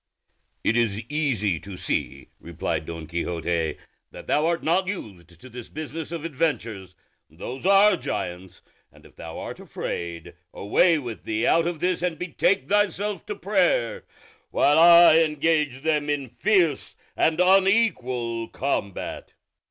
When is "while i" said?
14.49-15.19